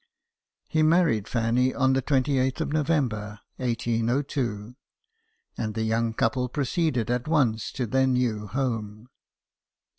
He 0.67 0.81
married 0.81 1.27
Fanny 1.27 1.75
on 1.75 1.93
the 1.93 2.01
28th 2.01 2.61
of 2.61 2.73
November, 2.73 3.39
1802; 3.57 4.75
and 5.59 5.75
the 5.75 5.83
young 5.83 6.15
couple 6.15 6.49
proceeded 6.49 7.11
at 7.11 7.27
once 7.27 7.71
to 7.73 7.85
their 7.85 8.07
new 8.07 8.47
home. 8.47 9.09